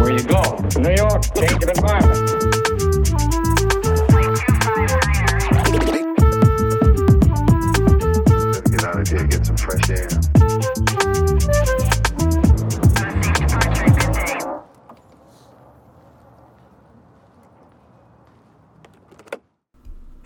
Where 0.00 0.12
you 0.12 0.22
go? 0.22 0.42
New 0.78 0.94
York, 0.94 1.22
change 1.34 1.62
of 1.62 1.70
environment. 1.70 2.13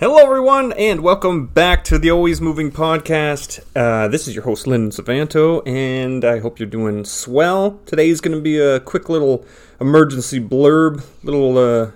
Hello, 0.01 0.19
everyone, 0.19 0.73
and 0.75 1.01
welcome 1.01 1.49
back 1.49 1.83
to 1.83 1.99
the 1.99 2.09
Always 2.09 2.41
Moving 2.41 2.71
Podcast. 2.71 3.59
Uh, 3.75 4.07
this 4.07 4.29
is 4.29 4.35
your 4.37 4.45
host, 4.45 4.69
Lyndon 4.69 4.93
Suvanto, 4.93 5.61
and 5.67 6.25
I 6.25 6.39
hope 6.39 6.61
you're 6.61 6.69
doing 6.69 7.05
swell. 7.05 7.81
Today 7.85 8.09
is 8.09 8.21
going 8.21 8.37
to 8.37 8.41
be 8.41 8.61
a 8.61 8.79
quick 8.79 9.09
little 9.09 9.45
emergency 9.81 10.39
blurb, 10.39 11.05
little 11.25 11.59
uh, 11.59 11.91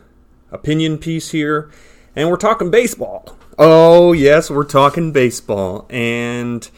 opinion 0.50 0.98
piece 0.98 1.30
here, 1.30 1.70
and 2.16 2.28
we're 2.28 2.36
talking 2.36 2.72
baseball. 2.72 3.38
Oh, 3.56 4.12
yes, 4.12 4.50
we're 4.50 4.64
talking 4.64 5.12
baseball, 5.12 5.86
and 5.88 6.68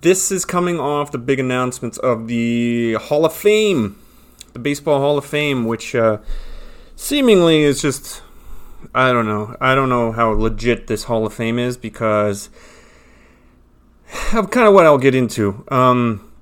this 0.00 0.32
is 0.32 0.44
coming 0.44 0.80
off 0.80 1.12
the 1.12 1.18
big 1.18 1.38
announcements 1.38 1.98
of 1.98 2.26
the 2.26 2.94
Hall 2.94 3.24
of 3.24 3.32
Fame, 3.32 3.96
the 4.54 4.58
Baseball 4.58 4.98
Hall 4.98 5.18
of 5.18 5.24
Fame, 5.24 5.66
which 5.66 5.94
uh, 5.94 6.18
seemingly 6.96 7.62
is 7.62 7.80
just 7.80 8.22
I 8.94 9.12
don't 9.12 9.26
know. 9.26 9.56
I 9.60 9.74
don't 9.74 9.88
know 9.88 10.12
how 10.12 10.30
legit 10.30 10.86
this 10.86 11.04
Hall 11.04 11.26
of 11.26 11.34
Fame 11.34 11.58
is 11.58 11.76
because 11.76 12.48
of 14.32 14.50
kind 14.50 14.66
of 14.66 14.74
what 14.74 14.86
I'll 14.86 14.98
get 14.98 15.14
into. 15.14 15.64
Um, 15.68 16.32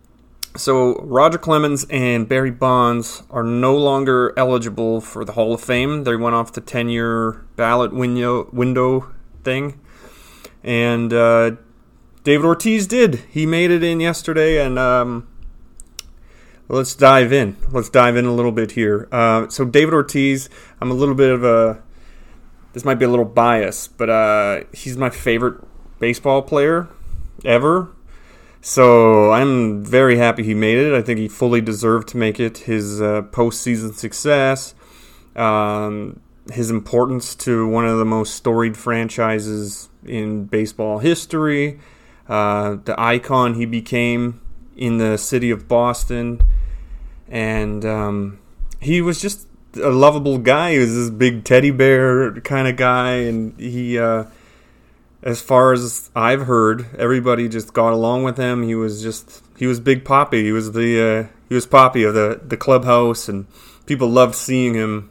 so 0.57 0.95
Roger 1.03 1.39
Clemens 1.39 1.87
and 1.91 2.29
Barry 2.29 2.51
Bonds 2.51 3.23
are 3.31 3.43
no 3.43 3.77
longer 3.77 4.33
eligible 4.37 5.01
for 5.01 5.25
the 5.25 5.33
Hall 5.33 5.53
of 5.53 5.61
Fame. 5.61 6.05
They 6.05 6.17
went 6.17 6.35
off 6.35 6.53
the 6.53 6.61
ten-year 6.61 7.45
ballot 7.57 7.93
window 7.93 8.49
window 8.53 9.13
thing, 9.45 9.79
and 10.63 11.13
uh, 11.13 11.53
David 12.25 12.47
Ortiz 12.47 12.87
did. 12.87 13.17
He 13.31 13.45
made 13.45 13.71
it 13.71 13.83
in 13.83 14.01
yesterday, 14.01 14.65
and 14.65 14.79
um, 14.79 15.29
let's 16.69 16.95
dive 16.95 17.33
in. 17.33 17.57
Let's 17.71 17.91
dive 17.91 18.17
in 18.17 18.25
a 18.25 18.35
little 18.35 18.53
bit 18.53 18.73
here. 18.73 19.09
Uh, 19.13 19.49
so 19.49 19.65
David 19.65 19.93
Ortiz, 19.93 20.49
I'm 20.81 20.91
a 20.91 20.95
little 20.95 21.15
bit 21.15 21.31
of 21.31 21.45
a 21.45 21.83
this 22.77 22.85
might 22.85 22.97
be 22.97 23.07
a 23.07 23.09
little 23.09 23.25
biased, 23.25 23.97
but 23.97 24.11
uh, 24.11 24.61
he's 24.71 24.99
my 24.99 25.09
favorite 25.09 25.65
baseball 25.99 26.43
player 26.43 26.87
ever. 27.43 27.89
So 28.61 29.33
I'm 29.33 29.83
very 29.83 30.19
happy 30.19 30.43
he 30.43 30.53
made 30.53 30.77
it. 30.77 30.93
I 30.93 31.01
think 31.01 31.19
he 31.19 31.27
fully 31.27 31.63
deserved 31.63 32.07
to 32.09 32.19
make 32.19 32.39
it. 32.39 32.59
His 32.59 33.01
uh, 33.01 33.23
postseason 33.31 33.95
success, 33.95 34.75
um, 35.37 36.21
his 36.53 36.71
importance 36.71 37.35
to 37.37 37.67
one 37.67 37.87
of 37.87 37.97
the 37.97 38.05
most 38.05 38.35
storied 38.35 38.77
franchises 38.77 39.89
in 40.05 40.45
baseball 40.45 40.99
history, 40.99 41.81
uh, 42.29 42.77
the 42.85 42.95
icon 43.01 43.55
he 43.55 43.65
became 43.65 44.39
in 44.77 44.99
the 44.99 45.17
city 45.17 45.51
of 45.51 45.67
Boston, 45.67 46.43
and 47.27 47.87
um, 47.87 48.39
he 48.81 49.01
was 49.01 49.19
just 49.23 49.49
a 49.79 49.91
lovable 49.91 50.39
guy. 50.39 50.73
He 50.73 50.79
was 50.79 50.95
this 50.95 51.11
big 51.11 51.45
teddy 51.45 51.71
bear 51.71 52.33
kind 52.41 52.69
of 52.69 52.77
guy, 52.77 53.13
and 53.13 53.59
he, 53.59 53.99
uh, 53.99 54.25
as 55.23 55.41
far 55.41 55.73
as 55.73 56.11
I've 56.15 56.43
heard, 56.43 56.87
everybody 56.99 57.49
just 57.49 57.73
got 57.73 57.93
along 57.93 58.25
with 58.25 58.37
him. 58.37 58.63
He 58.63 58.75
was 58.75 59.03
just 59.03 59.43
he 59.57 59.67
was 59.67 59.81
Big 59.81 60.05
Papi. 60.05 60.43
He 60.43 60.53
was 60.53 60.73
the 60.73 61.01
uh, 61.01 61.35
he 61.49 61.55
was 61.55 61.67
Papi 61.67 62.07
of 62.07 62.15
the 62.15 62.41
the 62.45 62.57
clubhouse, 62.57 63.29
and 63.29 63.47
people 63.87 64.09
loved 64.09 64.35
seeing 64.35 64.75
him 64.75 65.11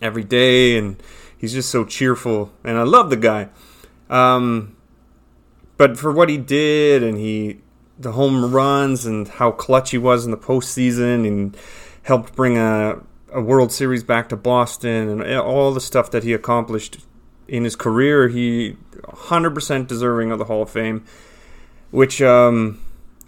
every 0.00 0.24
day. 0.24 0.76
And 0.78 1.02
he's 1.36 1.52
just 1.52 1.70
so 1.70 1.84
cheerful, 1.84 2.52
and 2.64 2.78
I 2.78 2.82
love 2.82 3.10
the 3.10 3.16
guy. 3.16 3.48
Um, 4.10 4.76
but 5.76 5.98
for 5.98 6.12
what 6.12 6.28
he 6.28 6.38
did, 6.38 7.02
and 7.02 7.18
he 7.18 7.60
the 7.98 8.12
home 8.12 8.52
runs 8.52 9.04
and 9.04 9.26
how 9.26 9.50
clutch 9.50 9.90
he 9.90 9.98
was 9.98 10.24
in 10.24 10.30
the 10.30 10.36
postseason, 10.36 11.26
and 11.26 11.56
helped 12.02 12.34
bring 12.34 12.56
a 12.56 13.00
a 13.32 13.40
World 13.40 13.72
Series 13.72 14.02
back 14.02 14.28
to 14.30 14.36
Boston 14.36 15.20
and 15.20 15.38
all 15.38 15.72
the 15.72 15.80
stuff 15.80 16.10
that 16.10 16.24
he 16.24 16.32
accomplished 16.32 16.98
in 17.46 17.64
his 17.64 17.76
career, 17.76 18.28
he 18.28 18.76
100% 19.02 19.86
deserving 19.86 20.30
of 20.30 20.38
the 20.38 20.44
Hall 20.44 20.62
of 20.62 20.70
Fame, 20.70 21.04
which 21.90 22.20
um, 22.20 22.80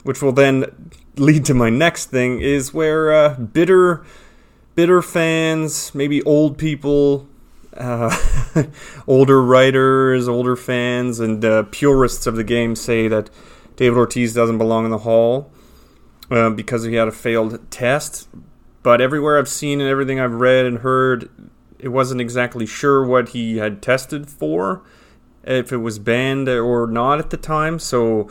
which 0.03 0.23
will 0.23 0.33
then 0.33 0.91
lead 1.17 1.45
to 1.47 1.55
my 1.55 1.71
next 1.71 2.07
thing 2.07 2.41
is 2.41 2.73
where 2.73 3.13
uh, 3.13 3.35
bitter 3.35 4.05
bitter 4.75 5.03
fans, 5.03 5.95
maybe 5.95 6.23
old 6.23 6.57
people, 6.59 7.29
uh, 7.77 8.15
older 9.07 9.43
writers, 9.43 10.29
older 10.29 10.57
fans, 10.57 11.21
and 11.21 11.45
uh, 11.45 11.65
purists 11.65 12.27
of 12.27 12.37
the 12.37 12.45
game 12.45 12.77
say 12.77 13.09
that 13.09 13.31
David 13.77 13.97
Ortiz 13.97 14.35
doesn't 14.35 14.59
belong 14.59 14.85
in 14.85 14.91
the 14.91 14.99
Hall 14.99 15.51
uh, 16.31 16.51
because 16.51 16.85
he 16.85 16.95
had 16.95 17.09
a 17.09 17.13
failed 17.13 17.71
test 17.71 18.29
but 18.83 19.01
everywhere 19.01 19.39
I've 19.39 19.49
seen 19.49 19.81
and 19.81 19.89
everything 19.89 20.19
I've 20.19 20.35
read 20.35 20.67
and 20.67 20.79
heard, 20.79 21.29
it 21.79 21.89
wasn't 21.89 22.21
exactly 22.21 22.67
sure 22.67 23.05
what 23.05 23.31
he 23.31 23.59
had 23.59 23.83
tested 23.83 24.29
for, 24.31 24.83
if 25.45 25.73
it 25.73 25.79
was 25.79 25.99
banned 25.99 26.49
or 26.49 26.87
not 26.87 27.19
at 27.19 27.31
the 27.31 27.37
time. 27.37 27.79
So 27.79 28.31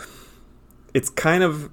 it's 0.93 1.09
kind 1.09 1.43
of, 1.43 1.69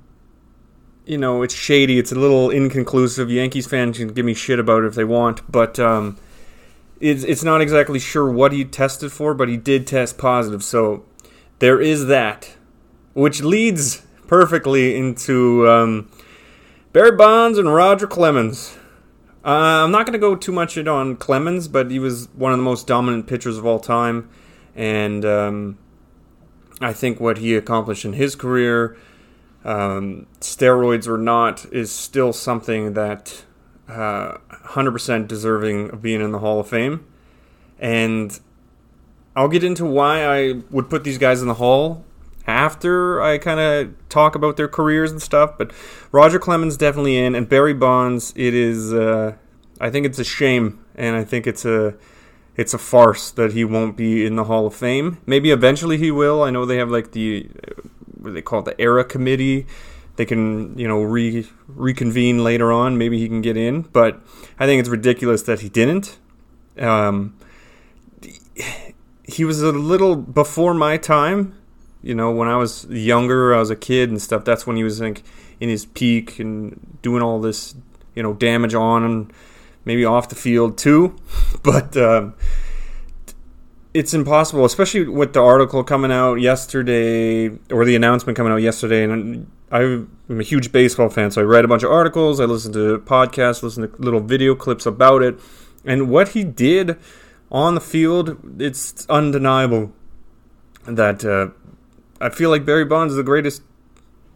you 1.04 1.19
know, 1.19 1.42
it's 1.42 1.54
shady. 1.54 1.98
It's 1.98 2.12
a 2.12 2.16
little 2.16 2.50
inconclusive. 2.50 3.31
Yankees 3.31 3.66
fans 3.66 3.98
can 3.98 4.09
give 4.09 4.25
me 4.25 4.34
shit 4.34 4.59
about 4.59 4.84
it 4.84 4.86
if 4.86 4.94
they 4.94 5.04
want, 5.04 5.41
but 5.50 5.78
um, 5.78 6.19
it's 7.00 7.25
it's 7.25 7.44
not 7.44 7.60
exactly 7.60 7.98
sure 7.98 8.31
what 8.31 8.53
he 8.53 8.65
tested 8.65 9.12
for, 9.12 9.34
but 9.34 9.48
he 9.48 9.56
did 9.56 9.86
test 9.86 10.19
positive. 10.19 10.62
So 10.62 11.04
there 11.59 11.81
is 11.81 12.06
that, 12.06 12.56
which 13.15 13.42
leads 13.42 14.03
perfectly 14.26 14.97
into. 14.97 15.69
Um, 15.69 16.10
Barry 16.97 17.12
Bonds 17.12 17.59
and 17.59 17.75
Roger 17.75 18.07
Clemens. 18.07 18.79
Uh, 19.45 19.84
I'm 19.84 19.91
not 19.91 20.07
going 20.07 20.15
to 20.15 20.19
go 20.19 20.34
too 20.34 20.51
much 20.51 20.79
on 20.79 21.17
Clemens, 21.17 21.69
but 21.69 21.91
he 21.91 21.99
was 21.99 22.31
one 22.34 22.53
of 22.53 22.59
the 22.59 22.65
most 22.65 22.87
dominant 22.87 23.27
pitchers 23.27 23.59
of 23.59 23.67
all 23.67 23.79
time. 23.79 24.31
And 24.75 25.23
um, 25.23 25.79
I 26.81 26.95
think 26.95 27.21
what 27.21 27.37
he 27.37 27.55
accomplished 27.55 28.07
in 28.07 28.15
his 28.15 28.34
career, 28.34 28.97
um, 29.62 30.27
steroids 30.41 31.07
or 31.07 31.19
not, 31.19 31.67
is 31.71 31.93
still 31.93 32.33
something 32.33 32.95
that 32.95 33.45
uh, 33.89 34.39
100% 34.51 35.28
deserving 35.28 35.91
of 35.91 36.01
being 36.01 36.23
in 36.23 36.33
the 36.33 36.39
Hall 36.39 36.61
of 36.61 36.69
Fame. 36.69 37.07
And 37.78 38.41
I'll 39.37 39.49
get 39.49 39.63
into 39.63 39.84
why 39.84 40.25
I 40.25 40.63
would 40.71 40.89
put 40.89 41.05
these 41.05 41.19
guys 41.19 41.43
in 41.43 41.49
the 41.49 41.55
Hall 41.61 42.06
after 42.47 43.21
I 43.21 43.39
kind 43.39 43.61
of 43.61 44.09
talk 44.09 44.34
about 44.34 44.57
their 44.57 44.69
careers 44.69 45.11
and 45.11 45.21
stuff. 45.21 45.59
But 45.59 45.73
Roger 46.12 46.39
Clemens 46.39 46.77
definitely 46.77 47.17
in, 47.17 47.34
and 47.34 47.49
Barry 47.49 47.75
Bonds. 47.75 48.33
It 48.37 48.55
is. 48.55 48.93
Uh, 48.93 49.37
I 49.81 49.91
think 49.91 50.07
it's 50.07 50.19
a 50.19 50.25
shame, 50.25 50.84
and 50.95 51.17
I 51.17 51.25
think 51.25 51.47
it's 51.47 51.65
a. 51.65 51.95
It's 52.57 52.73
a 52.73 52.79
farce 52.79 53.31
that 53.33 53.53
he 53.53 53.67
won't 53.67 53.99
be 53.99 54.25
in 54.25 54.37
the 54.37 54.45
Hall 54.45 54.67
of 54.67 54.75
Fame. 54.75 55.19
Maybe 55.27 55.51
eventually 55.51 55.99
he 55.99 56.11
will. 56.11 56.43
I 56.43 56.49
know 56.49 56.65
they 56.65 56.79
have 56.79 56.89
like 56.89 57.12
the 57.12 57.51
what 58.19 58.33
they 58.33 58.41
call 58.41 58.61
it, 58.61 58.65
the 58.65 58.81
era 58.81 59.05
committee. 59.05 59.67
They 60.17 60.25
can 60.25 60.78
you 60.78 60.89
know 60.89 61.03
re 61.03 61.47
reconvene 61.69 62.43
later 62.43 62.73
on. 62.73 62.97
Maybe 62.97 63.19
he 63.19 63.28
can 63.28 63.43
get 63.43 63.59
in, 63.59 63.83
but 63.83 64.23
I 64.59 64.65
think 64.65 64.81
it's 64.81 64.89
ridiculous 64.89 65.43
that 65.43 65.61
he 65.61 65.69
didn't. 65.69 66.19
Um, 66.78 67.37
he 69.25 69.45
was 69.45 69.61
a 69.61 69.73
little 69.73 70.17
before 70.17 70.73
my 70.73 70.97
time 70.97 71.55
you 72.06 72.15
know, 72.15 72.31
when 72.31 72.47
I 72.47 72.56
was 72.56 72.87
younger, 72.89 73.53
I 73.53 73.59
was 73.59 73.71
a 73.71 73.77
kid 73.77 74.11
and 74.11 74.22
stuff. 74.22 74.45
That's 74.45 74.65
when 74.65 74.77
he 74.77 74.84
was 74.84 75.01
like 75.01 75.25
in 75.59 75.69
his 75.69 75.86
peak 75.86 76.39
and 76.39 76.98
doing 77.03 77.21
all 77.21 77.41
this, 77.41 77.75
you 78.15 78.22
know, 78.22 78.33
damage 78.33 78.75
on 78.75 79.03
and 79.03 79.33
maybe 79.84 80.04
off 80.04 80.28
the 80.28 80.36
field 80.36 80.78
too. 80.78 81.16
But 81.65 81.97
um, 81.97 82.34
it's 83.92 84.15
impossible, 84.15 84.65
especially 84.65 85.09
with 85.09 85.33
the 85.33 85.42
article 85.42 85.83
coming 85.83 86.13
out 86.13 86.34
yesterday 86.36 87.48
or 87.72 87.84
the 87.84 87.97
announcement 87.97 88.36
coming 88.36 88.53
out 88.53 88.63
yesterday. 88.63 89.03
And 89.03 89.51
I'm 89.72 90.09
a 90.28 90.45
huge 90.45 90.71
baseball 90.71 91.09
fan, 91.09 91.33
so 91.33 91.41
I 91.41 91.45
read 91.45 91.65
a 91.65 91.69
bunch 91.69 91.83
of 91.83 91.91
articles, 91.91 92.39
I 92.39 92.45
listened 92.45 92.75
to 92.75 92.98
podcasts, 93.01 93.65
listened 93.65 93.92
to 93.92 94.01
little 94.01 94.21
video 94.21 94.54
clips 94.54 94.86
about 94.86 95.22
it, 95.22 95.41
and 95.84 96.09
what 96.09 96.28
he 96.28 96.45
did 96.45 96.98
on 97.51 97.75
the 97.75 97.80
field, 97.80 98.60
it's 98.60 99.04
undeniable 99.09 99.92
that. 100.84 101.25
Uh, 101.25 101.48
I 102.21 102.30
feel 102.30 102.51
like 102.51 102.65
Barry 102.65 102.84
Bonds 102.84 103.13
is 103.13 103.16
the 103.16 103.22
greatest 103.22 103.63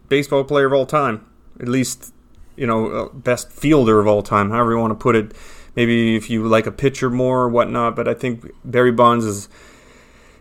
baseball 0.09 0.43
player 0.43 0.67
of 0.67 0.73
all 0.73 0.85
time. 0.85 1.25
At 1.59 1.67
least, 1.67 2.13
you 2.55 2.67
know, 2.67 2.91
uh, 2.91 3.09
best 3.09 3.51
fielder 3.51 3.99
of 3.99 4.07
all 4.07 4.21
time, 4.21 4.51
however 4.51 4.71
you 4.71 4.79
want 4.79 4.91
to 4.91 5.01
put 5.01 5.15
it. 5.15 5.33
Maybe 5.75 6.15
if 6.15 6.29
you 6.29 6.45
like 6.47 6.67
a 6.67 6.71
pitcher 6.71 7.09
more 7.09 7.43
or 7.43 7.49
whatnot, 7.49 7.95
but 7.95 8.07
I 8.07 8.13
think 8.13 8.51
Barry 8.65 8.91
Bonds 8.91 9.25
is 9.25 9.47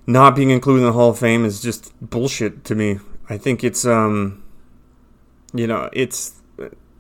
not 0.07 0.35
being 0.35 0.51
included 0.51 0.81
in 0.81 0.87
the 0.87 0.93
Hall 0.93 1.11
of 1.11 1.19
Fame 1.19 1.45
is 1.45 1.63
just 1.63 1.93
bullshit 2.01 2.65
to 2.65 2.75
me. 2.75 2.99
I 3.29 3.39
think 3.39 3.63
it's 3.63 3.87
um 3.87 4.43
you 5.53 5.67
know, 5.67 5.89
it's 5.93 6.41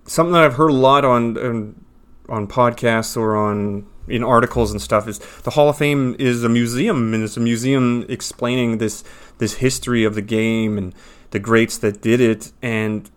something 0.06 0.32
that 0.32 0.44
I've 0.44 0.54
heard 0.54 0.70
a 0.70 0.74
lot 0.74 1.04
on 1.04 1.36
on, 1.38 1.84
on 2.28 2.46
podcasts 2.46 3.16
or 3.16 3.36
on 3.36 3.86
in 4.08 4.24
articles 4.24 4.70
and 4.70 4.80
stuff. 4.80 5.06
Is 5.08 5.18
the 5.44 5.50
Hall 5.50 5.68
of 5.68 5.78
Fame 5.78 6.16
is 6.18 6.44
a 6.44 6.48
museum 6.48 7.14
and 7.14 7.22
it's 7.22 7.36
a 7.36 7.40
museum 7.40 8.04
explaining 8.08 8.78
this 8.78 9.04
this 9.38 9.54
history 9.54 10.04
of 10.04 10.14
the 10.14 10.22
game 10.22 10.76
and 10.78 10.94
the 11.30 11.38
greats 11.38 11.78
that 11.78 12.02
did 12.02 12.20
it, 12.20 12.52
and 12.60 13.10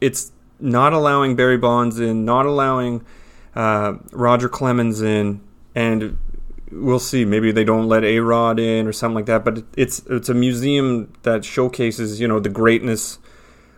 it's 0.00 0.32
not 0.60 0.92
allowing 0.92 1.36
Barry 1.36 1.58
Bonds 1.58 1.98
in, 1.98 2.24
not 2.24 2.46
allowing 2.46 3.04
uh, 3.54 3.94
Roger 4.12 4.48
Clemens 4.48 5.00
in, 5.00 5.40
and 5.74 6.18
we'll 6.70 6.98
see. 6.98 7.24
Maybe 7.24 7.52
they 7.52 7.64
don't 7.64 7.88
let 7.88 8.04
A 8.04 8.20
Rod 8.20 8.58
in 8.58 8.86
or 8.86 8.92
something 8.92 9.14
like 9.14 9.26
that. 9.26 9.44
But 9.44 9.64
it's 9.76 10.00
it's 10.06 10.28
a 10.28 10.34
museum 10.34 11.12
that 11.22 11.44
showcases 11.44 12.20
you 12.20 12.28
know 12.28 12.40
the 12.40 12.48
greatness 12.48 13.18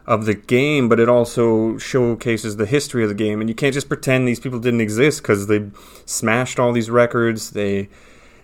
of 0.08 0.24
the 0.24 0.32
game, 0.32 0.88
but 0.88 0.98
it 0.98 1.06
also 1.06 1.76
showcases 1.76 2.56
the 2.56 2.64
history 2.64 3.02
of 3.02 3.10
the 3.10 3.14
game. 3.14 3.42
And 3.42 3.48
you 3.50 3.54
can't 3.54 3.74
just 3.74 3.88
pretend 3.88 4.26
these 4.26 4.40
people 4.40 4.58
didn't 4.58 4.80
exist 4.80 5.20
because 5.20 5.48
they 5.48 5.70
smashed 6.06 6.58
all 6.58 6.72
these 6.72 6.88
records. 6.88 7.50
They 7.50 7.90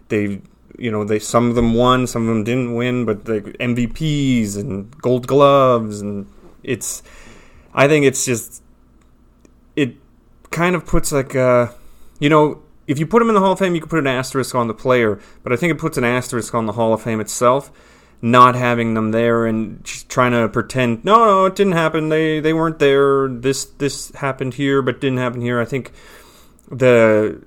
they 0.09 0.43
you 0.79 0.91
know 0.91 1.05
they 1.05 1.19
some 1.19 1.49
of 1.49 1.55
them 1.55 1.73
won, 1.73 2.07
some 2.07 2.29
of 2.29 2.29
them 2.29 2.45
didn't 2.45 2.75
win, 2.75 3.07
but 3.07 3.25
the 3.25 3.41
MVPs 3.41 4.59
and 4.59 4.91
Gold 5.01 5.27
Gloves 5.27 6.03
and 6.03 6.27
it's. 6.63 7.03
I 7.77 7.89
think 7.89 8.05
it's 8.05 8.25
just 8.25 8.63
it 9.75 9.97
kind 10.51 10.77
of 10.77 10.85
puts 10.87 11.11
like 11.13 11.35
a 11.35 11.75
you 12.21 12.29
know 12.29 12.63
if 12.87 12.99
you 12.99 13.07
put 13.07 13.23
him 13.23 13.29
in 13.29 13.35
the 13.35 13.41
Hall 13.41 13.53
of 13.53 13.59
Fame, 13.59 13.75
you 13.75 13.81
can 13.81 13.89
put 13.89 13.99
an 13.99 14.07
asterisk 14.07 14.55
on 14.55 14.69
the 14.69 14.75
player, 14.75 15.19
but 15.43 15.53
I 15.53 15.57
think 15.57 15.71
it 15.71 15.79
puts 15.79 15.97
an 15.97 16.05
asterisk 16.05 16.55
on 16.55 16.67
the 16.67 16.73
Hall 16.73 16.93
of 16.93 17.03
Fame 17.03 17.21
itself, 17.21 17.73
not 18.25 18.55
having 18.55 18.95
them 18.95 19.11
there 19.11 19.45
and 19.45 19.85
trying 20.09 20.33
to 20.33 20.49
pretend, 20.49 21.05
no, 21.05 21.27
no, 21.27 21.45
it 21.45 21.55
didn't 21.55 21.75
happen. 21.75 22.09
They 22.09 22.41
they 22.41 22.55
weren't 22.55 22.79
there. 22.79 23.29
This 23.29 23.67
this 23.67 24.11
happened 24.15 24.55
here, 24.55 24.81
but 24.81 24.99
didn't 24.99 25.19
happen 25.19 25.43
here. 25.43 25.61
I 25.61 25.67
think 25.67 25.93
the 26.71 27.45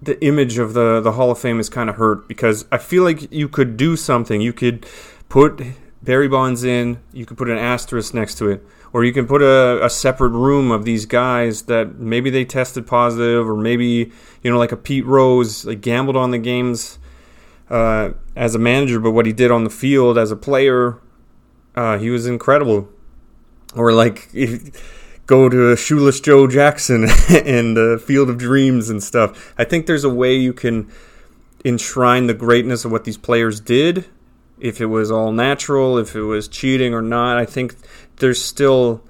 the 0.00 0.24
image 0.24 0.58
of 0.58 0.74
the 0.74 1.00
the 1.00 1.12
Hall 1.12 1.32
of 1.32 1.40
Fame 1.40 1.58
is 1.58 1.68
kind 1.68 1.90
of 1.90 1.96
hurt 1.96 2.28
because 2.28 2.66
I 2.70 2.78
feel 2.78 3.02
like 3.02 3.32
you 3.32 3.48
could 3.48 3.76
do 3.76 3.96
something. 3.96 4.40
You 4.40 4.52
could 4.52 4.86
put 5.28 5.60
Barry 6.04 6.28
Bonds 6.28 6.62
in. 6.62 7.00
You 7.12 7.26
could 7.26 7.36
put 7.36 7.50
an 7.50 7.58
asterisk 7.58 8.14
next 8.14 8.36
to 8.36 8.48
it 8.48 8.64
or 8.92 9.04
you 9.04 9.12
can 9.12 9.26
put 9.26 9.42
a, 9.42 9.84
a 9.84 9.90
separate 9.90 10.30
room 10.30 10.70
of 10.70 10.84
these 10.84 11.04
guys 11.04 11.62
that 11.62 11.98
maybe 11.98 12.30
they 12.30 12.44
tested 12.44 12.86
positive, 12.86 13.46
or 13.46 13.54
maybe 13.54 14.12
you 14.42 14.50
know 14.50 14.56
like 14.56 14.72
a 14.72 14.76
Pete 14.76 15.04
Rose, 15.04 15.64
like 15.66 15.80
gambled 15.80 16.16
on 16.16 16.30
the 16.30 16.38
games 16.38 16.97
uh, 17.70 18.10
as 18.36 18.54
a 18.54 18.58
manager, 18.58 19.00
but 19.00 19.12
what 19.12 19.26
he 19.26 19.32
did 19.32 19.50
on 19.50 19.64
the 19.64 19.70
field 19.70 20.18
as 20.18 20.30
a 20.30 20.36
player, 20.36 20.98
uh, 21.74 21.98
he 21.98 22.10
was 22.10 22.26
incredible. 22.26 22.88
Or 23.74 23.92
like 23.92 24.30
go 25.26 25.48
to 25.48 25.76
Shoeless 25.76 26.20
Joe 26.20 26.46
Jackson 26.46 27.04
and 27.28 27.76
the 27.76 28.02
Field 28.04 28.30
of 28.30 28.38
Dreams 28.38 28.88
and 28.88 29.02
stuff. 29.02 29.54
I 29.58 29.64
think 29.64 29.86
there's 29.86 30.04
a 30.04 30.12
way 30.12 30.34
you 30.34 30.52
can 30.52 30.90
enshrine 31.64 32.26
the 32.26 32.34
greatness 32.34 32.84
of 32.84 32.92
what 32.92 33.04
these 33.04 33.18
players 33.18 33.60
did 33.60 34.06
if 34.58 34.80
it 34.80 34.86
was 34.86 35.10
all 35.10 35.30
natural, 35.30 35.98
if 35.98 36.16
it 36.16 36.22
was 36.22 36.48
cheating 36.48 36.94
or 36.94 37.02
not. 37.02 37.36
I 37.36 37.44
think 37.44 37.76
there's 38.16 38.42
still 38.42 39.04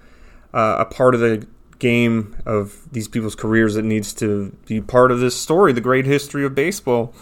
uh, 0.52 0.76
a 0.80 0.84
part 0.84 1.14
of 1.14 1.20
the 1.20 1.46
game 1.78 2.36
of 2.44 2.90
these 2.90 3.06
people's 3.06 3.36
careers 3.36 3.74
that 3.74 3.82
needs 3.82 4.12
to 4.14 4.56
be 4.66 4.80
part 4.80 5.12
of 5.12 5.20
this 5.20 5.40
story, 5.40 5.72
the 5.72 5.80
great 5.80 6.04
history 6.04 6.44
of 6.44 6.54
baseball. 6.54 7.14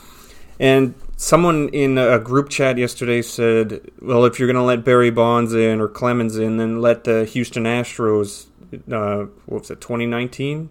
And 0.58 0.94
someone 1.16 1.68
in 1.70 1.98
a 1.98 2.18
group 2.18 2.48
chat 2.48 2.78
yesterday 2.78 3.22
said, 3.22 3.90
"Well, 4.00 4.24
if 4.24 4.38
you're 4.38 4.46
going 4.46 4.56
to 4.56 4.62
let 4.62 4.84
Barry 4.84 5.10
Bonds 5.10 5.54
in 5.54 5.80
or 5.80 5.88
Clemens 5.88 6.36
in, 6.36 6.58
then 6.58 6.80
let 6.80 7.04
the 7.04 7.24
Houston 7.24 7.64
Astros. 7.64 8.46
Uh, 8.90 9.26
what 9.46 9.60
was 9.62 9.70
it? 9.70 9.80
2019, 9.80 10.70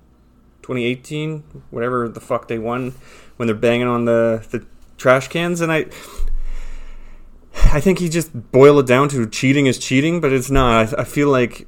2018, 0.61 1.43
whatever 1.71 2.07
the 2.07 2.19
fuck 2.19 2.47
they 2.47 2.59
won 2.59 2.93
when 3.37 3.47
they're 3.47 3.55
banging 3.55 3.87
on 3.87 4.05
the 4.05 4.45
the 4.51 4.65
trash 4.97 5.27
cans." 5.27 5.61
And 5.61 5.71
I, 5.71 5.85
I 7.73 7.81
think 7.81 7.99
he 7.99 8.09
just 8.09 8.51
boiled 8.51 8.79
it 8.79 8.87
down 8.87 9.09
to 9.09 9.27
cheating 9.27 9.65
is 9.65 9.77
cheating, 9.77 10.21
but 10.21 10.31
it's 10.31 10.51
not. 10.51 10.93
I, 10.93 11.01
I 11.01 11.03
feel 11.03 11.29
like 11.29 11.67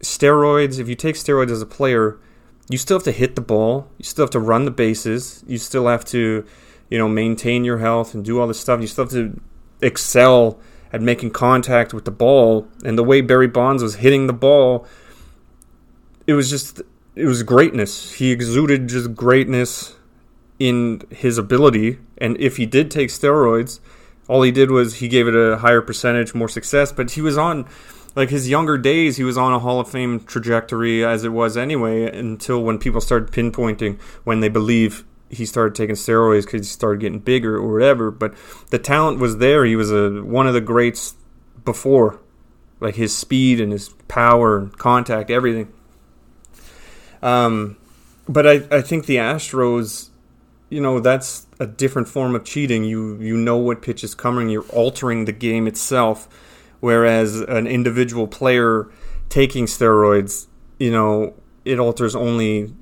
steroids, 0.00 0.78
if 0.78 0.88
you 0.88 0.94
take 0.94 1.16
steroids 1.16 1.50
as 1.50 1.62
a 1.62 1.66
player, 1.66 2.18
you 2.68 2.78
still 2.78 2.96
have 2.96 3.04
to 3.04 3.12
hit 3.12 3.34
the 3.34 3.40
ball, 3.40 3.90
you 3.98 4.04
still 4.04 4.24
have 4.24 4.30
to 4.30 4.40
run 4.40 4.64
the 4.64 4.70
bases, 4.70 5.44
you 5.46 5.58
still 5.58 5.86
have 5.86 6.04
to, 6.06 6.46
you 6.90 6.98
know, 6.98 7.08
maintain 7.08 7.64
your 7.64 7.78
health 7.78 8.14
and 8.14 8.24
do 8.24 8.40
all 8.40 8.46
this 8.46 8.60
stuff. 8.60 8.80
You 8.80 8.86
still 8.86 9.04
have 9.04 9.12
to 9.12 9.40
excel 9.80 10.58
at 10.92 11.02
making 11.02 11.30
contact 11.30 11.92
with 11.92 12.04
the 12.04 12.10
ball. 12.10 12.68
And 12.84 12.96
the 12.96 13.04
way 13.04 13.20
Barry 13.20 13.48
Bonds 13.48 13.82
was 13.82 13.96
hitting 13.96 14.26
the 14.26 14.32
ball, 14.32 14.86
it 16.26 16.34
was 16.34 16.48
just 16.48 16.82
it 17.14 17.26
was 17.26 17.42
greatness. 17.42 18.12
He 18.12 18.30
exuded 18.30 18.88
just 18.88 19.14
greatness 19.14 19.96
in 20.58 21.02
his 21.10 21.38
ability. 21.38 21.98
And 22.18 22.36
if 22.38 22.56
he 22.56 22.66
did 22.66 22.90
take 22.90 23.08
steroids, 23.08 23.80
all 24.28 24.42
he 24.42 24.52
did 24.52 24.70
was 24.70 24.96
he 24.96 25.08
gave 25.08 25.28
it 25.28 25.34
a 25.34 25.58
higher 25.58 25.82
percentage, 25.82 26.34
more 26.34 26.48
success. 26.48 26.92
But 26.92 27.12
he 27.12 27.20
was 27.20 27.36
on, 27.36 27.66
like 28.16 28.30
his 28.30 28.48
younger 28.48 28.78
days, 28.78 29.16
he 29.16 29.24
was 29.24 29.36
on 29.36 29.52
a 29.52 29.58
Hall 29.58 29.80
of 29.80 29.88
Fame 29.88 30.20
trajectory 30.20 31.04
as 31.04 31.24
it 31.24 31.30
was 31.30 31.56
anyway. 31.56 32.04
Until 32.16 32.62
when 32.62 32.78
people 32.78 33.00
started 33.00 33.30
pinpointing 33.30 34.00
when 34.24 34.40
they 34.40 34.48
believe 34.48 35.04
he 35.34 35.46
started 35.46 35.74
taking 35.74 35.96
steroids 35.96 36.44
because 36.44 36.66
he 36.66 36.72
started 36.72 37.00
getting 37.00 37.18
bigger 37.18 37.56
or 37.56 37.72
whatever. 37.72 38.10
But 38.10 38.34
the 38.70 38.78
talent 38.78 39.18
was 39.18 39.38
there. 39.38 39.64
He 39.64 39.76
was 39.76 39.90
a 39.90 40.22
one 40.22 40.46
of 40.46 40.54
the 40.54 40.60
greats 40.60 41.14
before, 41.64 42.20
like 42.80 42.94
his 42.94 43.16
speed 43.16 43.60
and 43.60 43.72
his 43.72 43.90
power 44.08 44.58
and 44.58 44.76
contact, 44.78 45.30
everything. 45.30 45.72
Um, 47.22 47.76
but 48.28 48.46
I, 48.46 48.62
I 48.70 48.80
think 48.80 49.06
the 49.06 49.16
Astros 49.16 50.10
you 50.74 50.80
know 50.80 50.98
that's 50.98 51.46
a 51.60 51.66
different 51.66 52.08
form 52.08 52.34
of 52.34 52.44
cheating. 52.44 52.82
You 52.82 53.16
you 53.20 53.36
know 53.36 53.56
what 53.56 53.80
pitch 53.80 54.02
is 54.02 54.14
coming. 54.14 54.48
You're 54.48 54.68
altering 54.70 55.24
the 55.24 55.32
game 55.32 55.66
itself. 55.68 56.28
Whereas 56.80 57.40
an 57.40 57.66
individual 57.66 58.26
player 58.26 58.90
taking 59.30 59.64
steroids, 59.66 60.48
you 60.78 60.90
know, 60.90 61.32
it 61.64 61.78
alters 61.78 62.14
only 62.14 62.74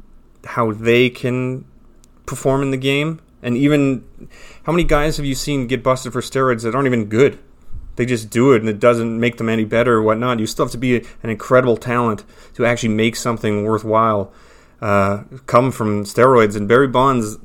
how 0.44 0.72
they 0.72 1.08
can 1.08 1.66
perform 2.32 2.62
in 2.62 2.70
the 2.70 2.76
game. 2.76 3.20
And 3.42 3.56
even 3.56 4.04
how 4.64 4.72
many 4.72 4.84
guys 4.84 5.16
have 5.16 5.26
you 5.26 5.34
seen 5.34 5.66
get 5.66 5.82
busted 5.82 6.12
for 6.12 6.20
steroids 6.20 6.62
that 6.62 6.74
aren't 6.74 6.86
even 6.86 7.06
good? 7.06 7.38
They 7.96 8.06
just 8.06 8.30
do 8.30 8.52
it 8.52 8.60
and 8.60 8.68
it 8.68 8.80
doesn't 8.80 9.20
make 9.20 9.36
them 9.36 9.48
any 9.48 9.64
better 9.64 9.94
or 9.94 10.02
whatnot. 10.02 10.38
You 10.38 10.46
still 10.46 10.64
have 10.64 10.72
to 10.72 10.78
be 10.78 10.96
an 11.22 11.30
incredible 11.30 11.76
talent 11.76 12.24
to 12.54 12.64
actually 12.64 12.90
make 12.90 13.16
something 13.16 13.64
worthwhile 13.64 14.32
uh, 14.80 15.24
come 15.46 15.70
from 15.70 16.04
steroids. 16.04 16.56
And 16.56 16.68
Barry 16.68 16.88
Bonds 16.88 17.38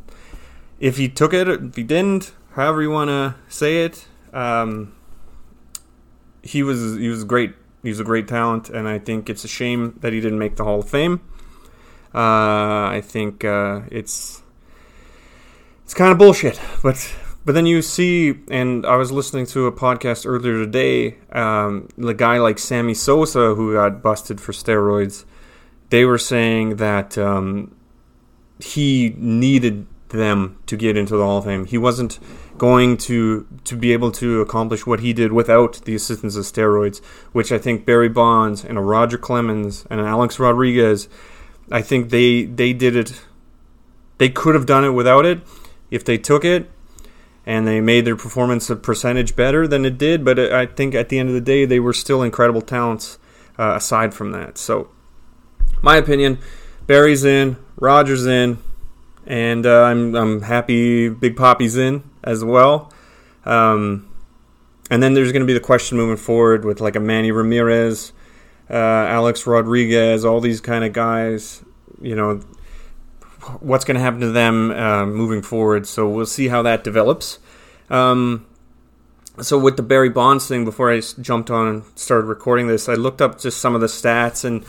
if 0.80 0.98
he 0.98 1.10
took 1.10 1.34
it, 1.34 1.48
if 1.48 1.76
he 1.76 1.84
didn't, 1.84 2.34
however 2.52 2.82
you 2.82 2.92
want 2.92 3.10
to 3.10 3.36
say 3.48 3.84
it, 3.84 4.08
um, 4.34 4.94
he 6.44 6.64
was 6.64 6.98
he 6.98 7.10
was 7.10 7.24
great. 7.24 7.54
He 7.84 7.90
was 7.90 8.00
a 8.00 8.04
great 8.04 8.28
talent, 8.28 8.70
and 8.70 8.88
I 8.88 9.00
think 9.00 9.30
it's 9.30 9.44
a 9.44 9.48
shame 9.48 9.98
that 10.02 10.14
he 10.14 10.20
didn't 10.20 10.40
make 10.40 10.56
the 10.56 10.64
Hall 10.64 10.80
of 10.80 10.90
Fame. 10.90 11.22
Uh, 12.14 12.90
I 12.90 13.02
think 13.04 13.46
uh, 13.46 13.82
it's 13.92 14.42
it's 15.88 15.94
kind 15.94 16.12
of 16.12 16.18
bullshit, 16.18 16.60
but 16.84 17.16
but 17.46 17.56
then 17.56 17.66
you 17.66 17.82
see, 17.82 18.34
and 18.52 18.86
I 18.86 18.98
was 18.98 19.10
listening 19.10 19.46
to 19.46 19.68
a 19.68 19.72
podcast 19.72 20.26
earlier 20.26 20.66
today. 20.66 21.16
Um, 21.32 21.88
the 21.98 22.14
guy 22.14 22.40
like 22.40 22.60
Sammy 22.60 22.94
Sosa, 22.94 23.56
who 23.56 23.76
got 23.76 24.04
busted 24.04 24.42
for 24.42 24.52
steroids, 24.52 25.24
they 25.90 26.04
were 26.04 26.18
saying 26.18 26.76
that 26.76 27.18
um, 27.18 27.74
he 28.60 29.16
needed 29.16 29.88
them 30.10 30.62
to 30.66 30.76
get 30.76 30.98
into 30.98 31.16
the 31.16 31.24
Hall 31.24 31.38
of 31.38 31.46
Fame. 31.46 31.64
He 31.64 31.78
wasn't 31.78 32.20
going 32.58 32.98
to 32.98 33.48
to 33.64 33.78
be 33.78 33.94
able 33.94 34.12
to 34.12 34.42
accomplish 34.42 34.86
what 34.86 35.00
he 35.00 35.14
did 35.14 35.32
without 35.32 35.80
the 35.86 35.96
assistance 35.96 36.36
of 36.36 36.44
steroids, 36.44 37.02
which 37.32 37.54
I 37.54 37.58
think 37.58 37.86
Barry 37.86 38.10
Bonds 38.10 38.66
and 38.66 38.78
a 38.78 38.82
Roger 38.82 39.18
Clemens 39.18 39.88
and 39.90 40.02
an 40.02 40.06
Alex 40.06 40.38
Rodriguez, 40.38 41.08
I 41.72 41.82
think 41.82 42.10
they 42.10 42.44
they 42.44 42.74
did 42.74 42.98
it. 42.98 43.22
They 44.18 44.28
could 44.28 44.54
have 44.54 44.66
done 44.66 44.84
it 44.84 44.90
without 44.90 45.26
it 45.26 45.40
if 45.92 46.04
they 46.04 46.18
took 46.18 46.44
it 46.44 46.70
and 47.46 47.66
they 47.66 47.80
made 47.80 48.04
their 48.04 48.18
performance 48.18 48.70
a 48.70 48.76
percentage 48.76 49.36
better 49.36 49.68
than 49.68 49.86
it 49.86 49.98
did. 49.98 50.26
But 50.26 50.38
I 50.38 50.66
think 50.66 50.94
at 50.94 51.10
the 51.10 51.18
end 51.18 51.30
of 51.30 51.36
the 51.36 51.42
day, 51.42 51.66
they 51.66 51.80
were 51.80 51.94
still 51.94 52.22
incredible 52.22 52.62
talents 52.62 53.18
uh, 53.58 53.74
aside 53.76 54.14
from 54.14 54.32
that. 54.32 54.58
So, 54.58 54.90
my 55.82 55.96
opinion, 55.96 56.40
Barry's 56.88 57.24
in, 57.24 57.58
Rogers 57.78 58.26
in, 58.26 58.58
and 59.26 59.66
uh, 59.66 59.84
I'm 59.84 60.16
I'm 60.16 60.42
happy 60.42 61.10
Big 61.10 61.36
Papi's 61.38 61.78
in 61.78 62.04
as 62.24 62.44
well. 62.44 62.92
Um, 63.46 64.10
and 64.90 65.02
then 65.02 65.14
there's 65.14 65.32
going 65.32 65.42
to 65.42 65.48
be 65.48 65.54
the 65.54 65.60
question 65.60 65.98
moving 65.98 66.18
forward 66.18 66.66
with 66.66 66.82
like 66.82 66.96
a 66.96 67.00
Manny 67.00 67.32
Ramirez, 67.32 68.12
uh, 68.70 68.74
Alex 68.74 69.48
Rodriguez, 69.48 70.26
all 70.26 70.42
these 70.42 70.60
kind 70.62 70.84
of 70.84 70.92
guys. 70.92 71.64
You 72.02 72.16
know, 72.16 72.42
what's 73.62 73.86
going 73.86 73.96
to 73.96 74.02
happen 74.02 74.20
to 74.22 74.32
them 74.32 74.72
uh, 74.72 75.06
moving 75.06 75.42
forward? 75.42 75.88
So 75.88 76.08
we'll 76.08 76.26
see 76.26 76.48
how 76.48 76.62
that 76.64 76.84
develops. 76.84 77.40
Um, 77.90 78.46
so 79.42 79.58
with 79.58 79.78
the 79.78 79.84
Barry 79.84 80.10
Bonds 80.10 80.48
thing, 80.48 80.66
before 80.66 80.92
I 80.92 81.02
jumped 81.22 81.52
on 81.52 81.68
and 81.68 81.84
started 81.96 82.26
recording 82.26 82.68
this, 82.68 82.90
I 82.90 82.96
looked 82.96 83.22
up 83.22 83.40
just 83.40 83.60
some 83.62 83.76
of 83.76 83.82
the 83.82 83.88
stats, 83.88 84.44
and 84.44 84.66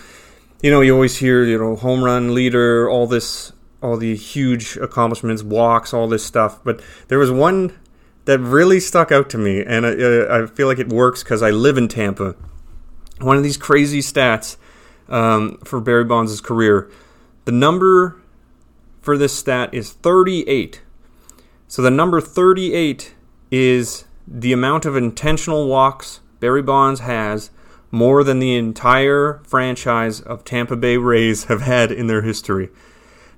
you 0.63 0.71
know, 0.71 0.81
you 0.81 0.93
always 0.95 1.17
hear 1.17 1.45
you 1.45 1.59
know 1.59 1.77
home 1.77 2.05
run 2.05 2.35
leader, 2.35 2.89
all 2.89 3.07
this, 3.07 3.53
all 3.83 3.97
the 3.97 4.15
huge 4.15 4.77
accomplishments, 4.77 5.43
walks, 5.43 5.95
all 5.95 6.07
this 6.07 6.25
stuff. 6.25 6.63
But 6.65 6.83
there 7.09 7.19
was 7.19 7.31
one 7.31 7.79
that 8.27 8.39
really 8.41 8.79
stuck 8.79 9.11
out 9.11 9.31
to 9.31 9.39
me, 9.39 9.65
and 9.65 9.87
I, 9.87 10.43
I 10.43 10.47
feel 10.47 10.67
like 10.67 10.79
it 10.79 10.91
works 10.91 11.23
because 11.23 11.43
I 11.43 11.51
live 11.51 11.79
in 11.79 11.89
Tampa. 11.89 12.37
One 13.21 13.39
of 13.39 13.43
these 13.43 13.57
crazy 13.57 14.01
stats 14.01 14.59
um, 15.09 15.59
for 15.65 15.81
Barry 15.81 16.05
Bonds' 16.05 16.41
career. 16.41 16.91
The 17.47 17.53
number 17.53 18.21
for 19.09 19.17
this 19.17 19.35
stat 19.35 19.73
is 19.73 19.95
38. 19.95 20.83
So 21.67 21.81
the 21.81 21.91
number 21.91 22.21
38 22.21 23.15
is 23.51 24.05
the 24.27 24.53
amount 24.53 24.85
of 24.85 24.97
intentional 24.97 25.67
walks 25.67 26.21
Barry 26.41 26.61
Bonds 26.61 27.01
has 27.01 27.49
more 27.91 28.23
than 28.23 28.39
the 28.39 28.55
entire 28.55 29.41
franchise 29.45 30.21
of 30.21 30.45
Tampa 30.45 30.77
Bay 30.77 30.99
Rays 30.99 31.45
have 31.45 31.63
had 31.63 31.91
in 31.91 32.07
their 32.07 32.21
history. 32.21 32.69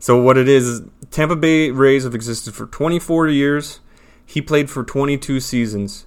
So 0.00 0.21
what 0.21 0.37
it 0.37 0.49
is, 0.49 0.83
Tampa 1.12 1.37
Bay 1.37 1.71
Rays 1.71 2.03
have 2.03 2.17
existed 2.17 2.53
for 2.53 2.67
24 2.67 3.29
years. 3.29 3.79
He 4.27 4.43
played 4.43 4.69
for 4.69 4.83
22 4.83 5.39
seasons. 5.39 6.05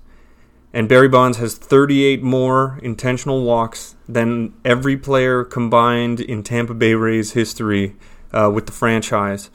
And 0.74 0.90
Barry 0.90 1.08
Bonds 1.08 1.38
has 1.38 1.56
38 1.56 2.22
more 2.22 2.82
intentional 2.84 3.46
walks 3.46 3.96
than 4.10 4.56
every 4.66 4.98
player 4.98 5.46
combined 5.46 6.20
in 6.20 6.44
Tampa 6.44 6.74
Bay 6.74 6.96
Rays 6.96 7.32
history 7.32 7.96
uh, 8.34 8.50
with 8.54 8.66
the 8.66 8.72
franchise. 8.72 9.50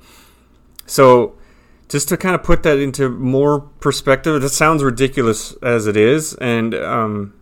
So, 0.86 1.36
just 1.88 2.08
to 2.10 2.16
kind 2.16 2.34
of 2.34 2.42
put 2.42 2.62
that 2.64 2.78
into 2.78 3.08
more 3.08 3.60
perspective, 3.60 4.42
it 4.42 4.48
sounds 4.50 4.82
ridiculous 4.82 5.54
as 5.62 5.86
it 5.86 5.96
is, 5.96 6.34
and 6.34 6.74
um, 6.74 7.34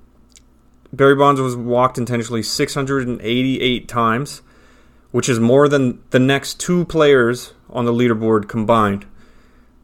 Barry 0.93 1.15
Bonds 1.15 1.41
was 1.41 1.57
walked 1.57 1.99
intentionally 1.99 2.43
688 2.43 3.89
times, 3.89 4.43
which 5.11 5.29
is 5.29 5.41
more 5.41 5.69
than 5.69 6.03
the 6.11 6.19
next 6.19 6.61
two 6.61 6.85
players 6.85 7.55
on 7.71 7.85
the 7.85 7.93
leaderboard 7.93 8.49
combined. 8.49 9.07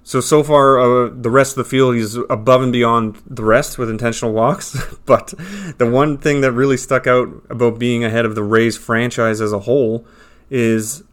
So 0.05 0.21
so 0.21 0.43
far, 0.43 0.81
uh, 0.81 1.11
the 1.13 1.31
rest 1.31 1.57
of 1.57 1.65
the 1.65 1.71
field 1.71 1.95
he's 1.95 2.17
above 2.17 2.63
and 2.63 2.73
beyond 2.73 3.23
the 3.27 3.45
rest 3.45 3.79
with 3.79 3.89
intentional 3.89 4.33
walks. 4.33 4.77
but 5.07 5.33
the 5.79 5.89
one 5.89 6.19
thing 6.19 6.41
that 6.41 6.53
really 6.53 6.77
stuck 6.77 7.07
out 7.07 7.29
about 7.49 7.79
being 7.79 8.05
ahead 8.05 8.25
of 8.25 8.35
the 8.35 8.43
Rays 8.43 8.77
franchise 8.77 9.41
as 9.41 9.53
a 9.53 9.61
whole 9.61 10.05
is 10.51 11.05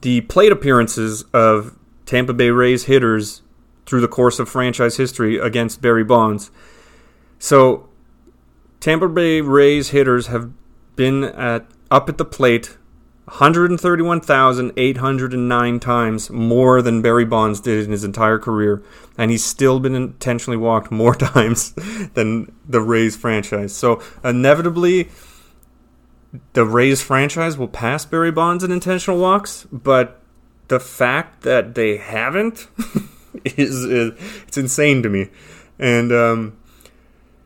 the 0.00 0.22
plate 0.22 0.52
appearances 0.52 1.24
of 1.34 1.76
Tampa 2.06 2.32
Bay 2.32 2.50
Rays 2.50 2.84
hitters 2.84 3.42
through 3.84 4.00
the 4.00 4.08
course 4.08 4.38
of 4.38 4.48
franchise 4.48 4.96
history 4.96 5.38
against 5.38 5.82
Barry 5.82 6.04
Bonds. 6.04 6.50
So 7.38 7.88
Tampa 8.80 9.08
Bay 9.08 9.40
Rays 9.40 9.90
hitters 9.90 10.28
have 10.28 10.50
been 10.96 11.24
at 11.24 11.66
up 11.90 12.08
at 12.08 12.18
the 12.18 12.24
plate 12.24 12.76
131,809 13.26 15.80
times 15.80 16.30
more 16.30 16.82
than 16.82 17.02
Barry 17.02 17.24
Bonds 17.24 17.60
did 17.60 17.84
in 17.84 17.92
his 17.92 18.02
entire 18.02 18.38
career, 18.38 18.82
and 19.16 19.30
he's 19.30 19.44
still 19.44 19.78
been 19.78 19.94
intentionally 19.94 20.56
walked 20.56 20.90
more 20.90 21.14
times 21.14 21.72
than 22.14 22.52
the 22.68 22.80
Rays 22.80 23.16
franchise. 23.16 23.72
So 23.74 24.02
inevitably, 24.24 25.08
the 26.52 26.64
Rays 26.64 27.02
franchise 27.02 27.58
will 27.58 27.68
pass 27.68 28.04
Barry 28.04 28.30
Bonds 28.30 28.64
in 28.64 28.72
intentional 28.72 29.18
walks, 29.18 29.66
but 29.70 30.20
the 30.68 30.80
fact 30.80 31.42
that 31.42 31.74
they 31.74 31.98
haven't 31.98 32.68
is, 33.44 33.84
is 33.84 34.12
it's 34.46 34.56
insane 34.56 35.02
to 35.02 35.08
me. 35.08 35.28
And 35.78 36.12
um, 36.12 36.56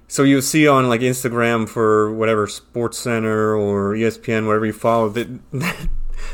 so 0.09 0.23
you 0.23 0.41
see 0.41 0.69
on 0.69 0.89
like 0.89 1.01
Instagram 1.01 1.69
for 1.69 2.13
whatever 2.15 2.47
Sports 2.47 2.99
Center 2.99 3.57
or 3.57 3.95
ESPN, 3.95 4.47
whatever 4.47 4.67
you 4.67 4.73
follow, 4.73 5.09
that 5.09 5.41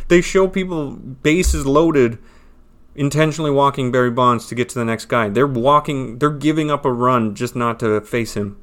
they 0.09 0.21
show 0.21 0.47
people 0.47 0.93
bases 0.93 1.65
loaded, 1.65 2.19
intentionally 2.95 3.51
walking 3.51 3.91
Barry 3.91 4.11
Bonds 4.11 4.47
to 4.49 4.55
get 4.55 4.69
to 4.71 4.79
the 4.79 4.85
next 4.85 5.07
guy. 5.07 5.31
They're 5.31 5.47
walking, 5.47 6.19
they're 6.19 6.31
giving 6.31 6.71
up 6.71 6.85
a 6.85 6.93
run 6.93 7.35
just 7.35 7.57
not 7.57 7.81
to 7.81 8.01
face 8.03 8.35
him. 8.35 8.59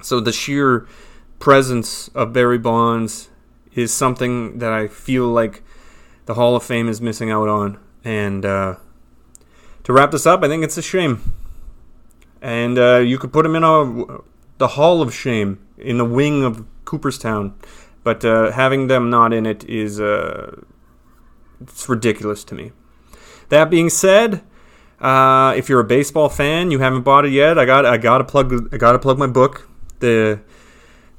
So 0.00 0.20
the 0.20 0.32
sheer 0.32 0.86
presence 1.40 2.08
of 2.08 2.32
Barry 2.32 2.58
Bonds 2.58 3.30
is 3.74 3.92
something 3.92 4.58
that 4.58 4.72
I 4.72 4.86
feel 4.86 5.26
like 5.26 5.64
the 6.26 6.34
Hall 6.34 6.54
of 6.54 6.62
Fame 6.62 6.88
is 6.88 7.00
missing 7.00 7.30
out 7.30 7.48
on. 7.48 7.80
And 8.04 8.44
uh, 8.44 8.76
to 9.82 9.92
wrap 9.92 10.12
this 10.12 10.26
up, 10.26 10.44
I 10.44 10.48
think 10.48 10.62
it's 10.62 10.78
a 10.78 10.82
shame. 10.82 11.32
And 12.40 12.78
uh, 12.78 12.98
you 12.98 13.18
could 13.18 13.32
put 13.32 13.44
him 13.44 13.56
in 13.56 13.64
a, 13.64 14.20
the 14.58 14.68
Hall 14.68 15.02
of 15.02 15.12
Shame 15.12 15.66
in 15.76 15.98
the 15.98 16.04
wing 16.04 16.44
of 16.44 16.64
Cooperstown, 16.84 17.54
but 18.04 18.24
uh, 18.24 18.52
having 18.52 18.86
them 18.86 19.10
not 19.10 19.32
in 19.32 19.46
it 19.46 19.64
is 19.64 20.00
uh, 20.00 20.60
it's 21.60 21.88
ridiculous 21.88 22.44
to 22.44 22.54
me. 22.54 22.72
That 23.48 23.70
being 23.70 23.90
said, 23.90 24.42
uh, 25.00 25.54
if 25.56 25.68
you're 25.68 25.80
a 25.80 25.84
baseball 25.84 26.28
fan, 26.28 26.70
you 26.70 26.78
haven't 26.78 27.02
bought 27.02 27.24
it 27.24 27.32
yet. 27.32 27.58
I 27.58 27.64
got 27.64 27.84
I 27.84 27.96
got 27.96 28.18
to 28.18 28.24
plug 28.24 28.72
I 28.72 28.76
got 28.76 28.92
to 28.92 28.98
plug 28.98 29.18
my 29.18 29.26
book, 29.26 29.68
the 30.00 30.40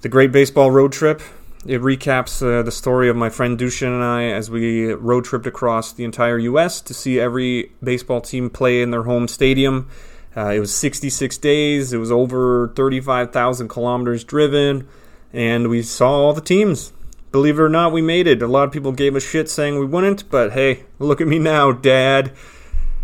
the 0.01 0.09
Great 0.09 0.31
Baseball 0.31 0.71
Road 0.71 0.91
Trip. 0.91 1.21
It 1.65 1.79
recaps 1.81 2.41
uh, 2.41 2.63
the 2.63 2.71
story 2.71 3.07
of 3.07 3.15
my 3.15 3.29
friend 3.29 3.57
Dushan 3.57 3.87
and 3.87 4.03
I 4.03 4.23
as 4.25 4.49
we 4.49 4.91
road 4.93 5.25
tripped 5.25 5.45
across 5.45 5.93
the 5.93 6.03
entire 6.03 6.39
U.S. 6.39 6.81
to 6.81 6.93
see 6.93 7.19
every 7.19 7.71
baseball 7.83 8.19
team 8.19 8.49
play 8.49 8.81
in 8.81 8.89
their 8.89 9.03
home 9.03 9.27
stadium. 9.27 9.87
Uh, 10.35 10.49
it 10.49 10.59
was 10.59 10.73
66 10.73 11.37
days. 11.37 11.93
It 11.93 11.97
was 11.97 12.11
over 12.11 12.69
35,000 12.75 13.67
kilometers 13.67 14.23
driven, 14.23 14.87
and 15.31 15.67
we 15.69 15.83
saw 15.83 16.09
all 16.09 16.33
the 16.33 16.41
teams. 16.41 16.93
Believe 17.31 17.59
it 17.59 17.61
or 17.61 17.69
not, 17.69 17.91
we 17.91 18.01
made 18.01 18.25
it. 18.25 18.41
A 18.41 18.47
lot 18.47 18.63
of 18.63 18.71
people 18.71 18.91
gave 18.91 19.15
us 19.15 19.23
shit 19.23 19.49
saying 19.49 19.77
we 19.77 19.85
wouldn't, 19.85 20.29
but 20.31 20.53
hey, 20.53 20.85
look 20.97 21.21
at 21.21 21.27
me 21.27 21.37
now, 21.37 21.71
Dad. 21.71 22.31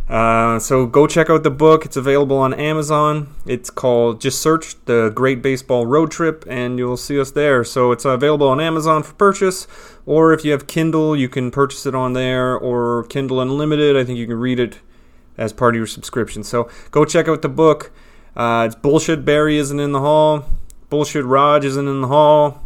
Uh, 0.10 0.58
so 0.58 0.86
go 0.86 1.06
check 1.06 1.30
out 1.30 1.44
the 1.44 1.52
book. 1.52 1.84
It's 1.84 1.98
available 1.98 2.38
on 2.38 2.54
Amazon. 2.54 3.36
It's 3.46 3.70
called 3.70 4.22
just 4.22 4.42
search 4.42 4.76
the 4.86 5.12
Great 5.14 5.42
Baseball 5.42 5.86
Road 5.86 6.12
Trip, 6.12 6.46
and 6.48 6.80
you'll 6.80 6.96
see 6.96 7.20
us 7.20 7.32
there. 7.32 7.66
So 7.66 7.92
it's 7.92 8.06
available 8.06 8.48
on 8.48 8.62
Amazon 8.62 9.04
for 9.04 9.14
purchase, 9.14 9.68
or 10.06 10.32
if 10.32 10.46
you 10.46 10.52
have 10.54 10.66
Kindle, 10.66 11.16
you 11.16 11.28
can 11.28 11.52
purchase 11.52 11.86
it 11.86 11.94
on 11.94 12.14
there, 12.14 12.58
or 12.58 13.04
Kindle 13.10 13.42
Unlimited. 13.42 13.98
I 13.98 14.06
think 14.06 14.18
you 14.18 14.28
can 14.28 14.40
read 14.40 14.60
it 14.60 14.80
as 15.38 15.52
part 15.52 15.76
of 15.76 15.78
your 15.78 15.88
subscription. 15.88 16.44
So 16.44 16.70
go 16.92 17.04
check 17.04 17.28
out 17.28 17.42
the 17.42 17.50
book. 17.50 17.92
Uh, 18.36 18.64
it's 18.68 18.76
bullshit. 18.76 19.26
Barry 19.26 19.58
isn't 19.58 19.80
in 19.80 19.92
the 19.92 20.00
hall. 20.00 20.46
Bullshit. 20.90 21.26
Raj 21.26 21.66
isn't 21.66 21.88
in 21.88 22.02
the 22.02 22.08
hall. 22.08 22.64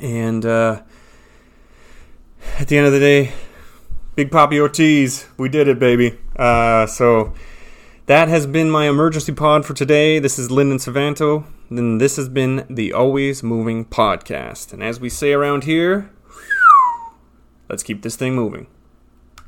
And 0.00 0.46
uh, 0.46 0.82
at 2.58 2.68
the 2.68 2.78
end 2.78 2.86
of 2.86 2.92
the 2.92 3.00
day, 3.00 3.32
Big 4.14 4.30
Papi 4.30 4.60
Ortiz, 4.60 5.26
we 5.36 5.48
did 5.48 5.66
it, 5.66 5.78
baby. 5.78 6.18
Uh, 6.40 6.86
so 6.86 7.34
that 8.06 8.28
has 8.28 8.46
been 8.46 8.70
my 8.70 8.88
emergency 8.88 9.30
pod 9.30 9.66
for 9.66 9.74
today. 9.74 10.18
This 10.18 10.38
is 10.38 10.50
Lyndon 10.50 10.78
Suvanto. 10.78 11.44
And 11.68 12.00
this 12.00 12.16
has 12.16 12.30
been 12.30 12.64
the 12.70 12.94
Always 12.94 13.42
Moving 13.42 13.84
Podcast. 13.84 14.72
And 14.72 14.82
as 14.82 14.98
we 14.98 15.10
say 15.10 15.34
around 15.34 15.64
here, 15.64 16.10
let's 17.68 17.82
keep 17.82 18.00
this 18.00 18.16
thing 18.16 18.34
moving. 18.34 18.68